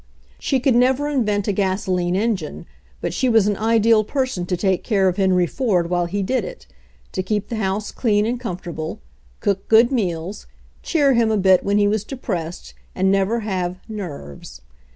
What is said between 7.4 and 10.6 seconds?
the house clean and comfortable, cook good meals,